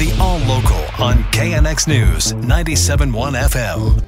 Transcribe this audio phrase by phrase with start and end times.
[0.00, 4.02] The All Local on KNX News 97.1 FM.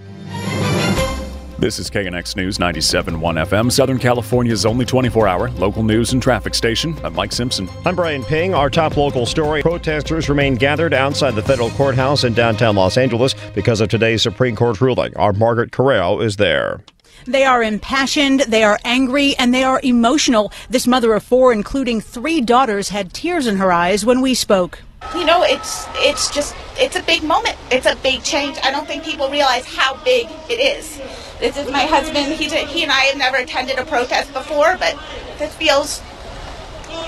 [1.58, 6.54] This is KNX News 97.1 FM, Southern California's only 24 hour local news and traffic
[6.54, 6.96] station.
[7.04, 7.68] I'm Mike Simpson.
[7.84, 8.54] I'm Brian Ping.
[8.54, 13.34] Our top local story protesters remain gathered outside the federal courthouse in downtown Los Angeles
[13.54, 15.14] because of today's Supreme Court ruling.
[15.18, 16.82] Our Margaret Carrero is there.
[17.26, 20.52] They are impassioned, they are angry, and they are emotional.
[20.68, 24.82] This mother of four, including three daughters, had tears in her eyes when we spoke.
[25.14, 27.56] You know, it's it's just it's a big moment.
[27.70, 28.56] It's a big change.
[28.62, 31.00] I don't think people realize how big it is.
[31.38, 32.32] This is my husband.
[32.34, 34.98] He a, he and I have never attended a protest before, but
[35.38, 36.00] this feels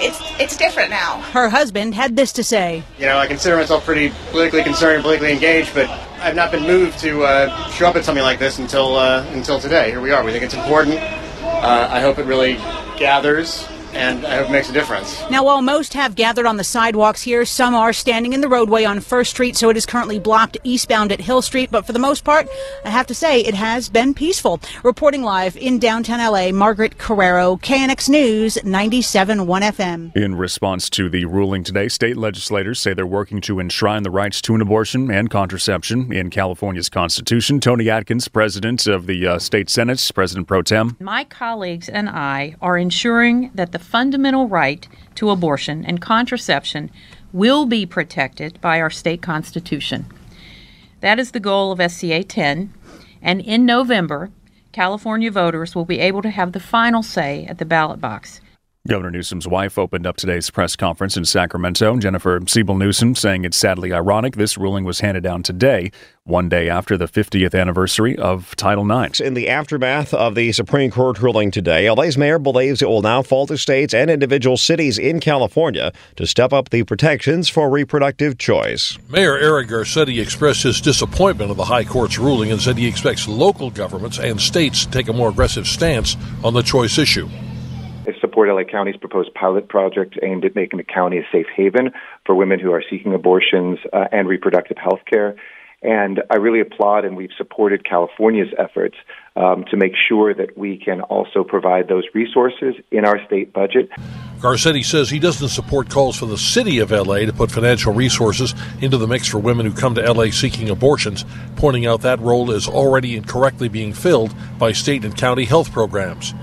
[0.01, 1.21] it's it's different now.
[1.33, 2.83] Her husband had this to say.
[2.99, 5.89] You know, I consider myself pretty politically concerned politically engaged, but
[6.25, 9.61] I've not been moved to uh, show up at something like this until uh, until
[9.61, 9.91] today.
[9.91, 10.25] Here we are.
[10.25, 10.95] We think it's important.
[10.97, 12.55] Uh, I hope it really
[12.97, 15.23] gathers and I hope it makes a difference.
[15.31, 18.85] Now, while most have gathered on the sidewalks here, some are standing in the roadway
[18.85, 21.71] on First Street, so it is currently blocked eastbound at Hill Street.
[21.71, 22.49] But for the most part,
[22.85, 24.61] I have to say it has been peaceful.
[24.83, 30.17] Reporting live in downtown LA, Margaret Carrero, KNX News, 97.1 FM.
[30.17, 34.41] In response to the ruling today, state legislators say they're working to enshrine the rights
[34.43, 37.61] to an abortion and contraception in California's Constitution.
[37.61, 40.97] Toni Atkins, president of the uh, state Senate, President pro tem.
[41.01, 46.91] My colleagues and I are ensuring that the fundamental right to abortion and contraception
[47.33, 50.07] will be protected by our state constitution.
[51.01, 52.73] That is the goal of SCA 10,
[53.21, 54.31] and in November,
[54.73, 58.41] California voters will be able to have the final say at the ballot box.
[58.87, 61.97] Governor Newsom's wife opened up today's press conference in Sacramento.
[61.97, 65.91] Jennifer Siebel Newsom saying it's sadly ironic this ruling was handed down today,
[66.25, 69.21] one day after the 50th anniversary of Title IX.
[69.21, 73.23] In the aftermath of the Supreme Court ruling today, LA's mayor believes it will now
[73.23, 78.37] fall to states and individual cities in California to step up the protections for reproductive
[78.37, 78.99] choice.
[79.09, 83.27] Mayor Eric Garcetti expressed his disappointment of the High Court's ruling and said he expects
[83.27, 87.31] local governments and states to take a more aggressive stance on the choice issue.
[88.35, 91.93] Support LA County's proposed pilot project aimed at making the county a safe haven
[92.27, 95.37] for women who are seeking abortions uh, and reproductive health care.
[95.83, 98.97] And I really applaud and we've supported California's efforts
[99.37, 103.89] um, to make sure that we can also provide those resources in our state budget.
[104.41, 108.53] Garcetti says he doesn't support calls for the city of LA to put financial resources
[108.81, 111.25] into the mix for women who come to LA seeking abortions,
[111.55, 116.35] pointing out that role is already incorrectly being filled by state and county health programs.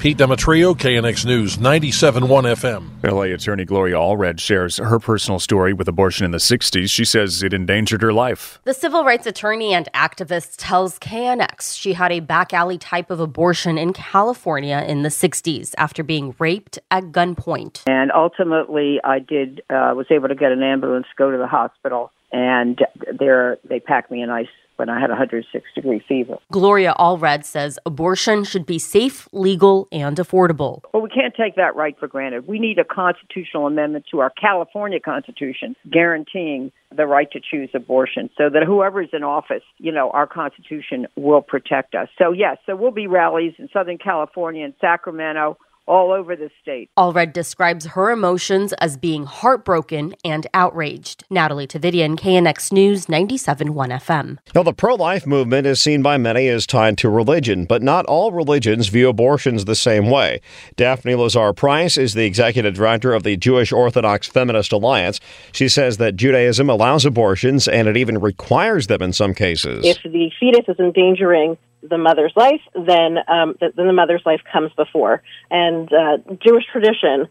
[0.00, 2.88] Pete Demetriou, KNX News, 97.1 FM.
[3.04, 6.88] LA attorney Gloria Allred shares her personal story with abortion in the 60s.
[6.88, 8.60] She says it endangered her life.
[8.64, 13.20] The civil rights attorney and activist tells KNX she had a back alley type of
[13.20, 17.82] abortion in California in the 60s after being raped at gunpoint.
[17.86, 22.10] And ultimately, I did uh, was able to get an ambulance, go to the hospital,
[22.32, 22.78] and
[23.18, 24.46] there they packed me in ice
[24.80, 26.38] when I had 106 degree fever.
[26.50, 30.80] Gloria Allred says abortion should be safe, legal, and affordable.
[30.90, 32.46] But we can't take that right for granted.
[32.46, 38.30] We need a constitutional amendment to our California Constitution guaranteeing the right to choose abortion
[38.38, 42.08] so that whoever's in office, you know, our Constitution will protect us.
[42.16, 46.90] So, yes, there will be rallies in Southern California and Sacramento all over the state.
[46.98, 51.24] Allred describes her emotions as being heartbroken and outraged.
[51.30, 54.38] Natalie Tavidian, KNX News 97.1 FM.
[54.54, 58.06] Now, the pro life movement is seen by many as tied to religion, but not
[58.06, 60.40] all religions view abortions the same way.
[60.76, 65.20] Daphne Lazar Price is the executive director of the Jewish Orthodox Feminist Alliance.
[65.52, 69.84] She says that Judaism allows abortions and it even requires them in some cases.
[69.84, 74.72] If the fetus is endangering the mother's life, then um, then the mother's life comes
[74.76, 75.22] before.
[75.50, 77.28] And uh, Jewish tradition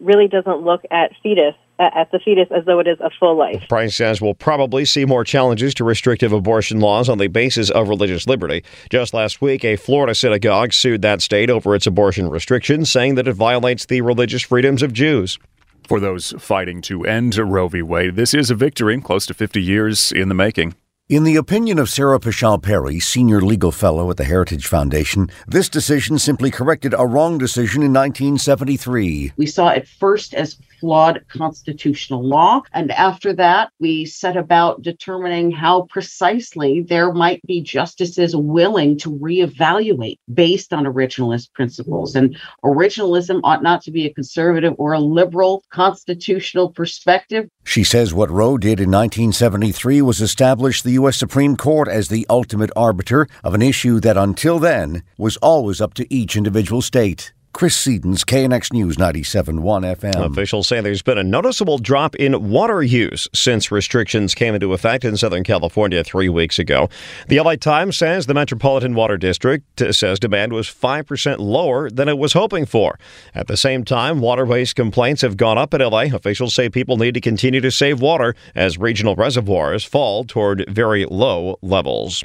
[0.00, 3.62] really doesn't look at fetus at the fetus as though it is a full life.
[3.68, 7.88] Price says we'll probably see more challenges to restrictive abortion laws on the basis of
[7.88, 8.64] religious liberty.
[8.90, 13.28] Just last week, a Florida synagogue sued that state over its abortion restrictions, saying that
[13.28, 15.38] it violates the religious freedoms of Jews.
[15.86, 17.80] For those fighting to end Roe v.
[17.80, 20.74] Wade, this is a victory close to 50 years in the making.
[21.08, 25.70] In the opinion of Sarah Parshall Perry, senior legal fellow at the Heritage Foundation, this
[25.70, 29.32] decision simply corrected a wrong decision in 1973.
[29.38, 32.62] We saw it first as flawed constitutional law.
[32.72, 39.10] And after that, we set about determining how precisely there might be justices willing to
[39.10, 42.14] reevaluate based on originalist principles.
[42.14, 47.48] And originalism ought not to be a conservative or a liberal constitutional perspective.
[47.64, 51.16] She says what Roe did in 1973 was establish the U.S.
[51.16, 55.94] Supreme Court as the ultimate arbiter of an issue that until then was always up
[55.94, 57.32] to each individual state.
[57.58, 59.58] Chris Seaton's KNX News 97.1
[59.96, 60.30] FM.
[60.30, 65.04] Officials say there's been a noticeable drop in water use since restrictions came into effect
[65.04, 66.88] in Southern California three weeks ago.
[67.26, 72.16] The LA Times says the Metropolitan Water District says demand was 5% lower than it
[72.16, 72.96] was hoping for.
[73.34, 76.02] At the same time, water waste complaints have gone up in LA.
[76.14, 81.06] Officials say people need to continue to save water as regional reservoirs fall toward very
[81.06, 82.24] low levels.